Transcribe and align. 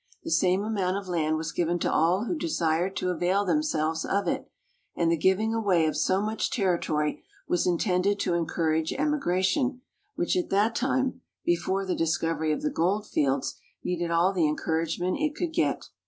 The 0.23 0.31
same 0.31 0.63
amount 0.63 0.97
of 0.97 1.07
land 1.07 1.37
was 1.37 1.51
given 1.51 1.77
to 1.77 1.93
all 1.93 2.23
who 2.25 2.35
desired 2.35 2.95
to 2.95 3.11
avail 3.11 3.45
themselves 3.45 4.03
of 4.03 4.27
it, 4.27 4.49
and 4.95 5.11
the 5.11 5.15
giving 5.15 5.53
away 5.53 5.85
of 5.85 5.95
so 5.95 6.23
much 6.23 6.49
territory 6.49 7.21
was 7.47 7.67
intended 7.67 8.19
to 8.21 8.33
encourage 8.33 8.91
emigration, 8.93 9.81
which 10.15 10.35
at 10.35 10.49
that 10.49 10.73
time 10.73 11.21
(before 11.45 11.85
the 11.85 11.93
discovery 11.93 12.51
of 12.51 12.63
the 12.63 12.71
gold 12.71 13.05
fields) 13.05 13.59
needed 13.83 14.09
all 14.09 14.33
the 14.33 14.47
encouragement 14.47 15.17
it 15.19 15.35
could 15.35 15.53
get. 15.53 15.85